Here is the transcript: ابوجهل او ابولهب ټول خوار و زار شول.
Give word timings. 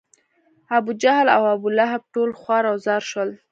ابوجهل 0.77 1.27
او 1.35 1.43
ابولهب 1.53 2.01
ټول 2.13 2.29
خوار 2.39 2.63
و 2.67 2.75
زار 2.85 3.01
شول. 3.11 3.29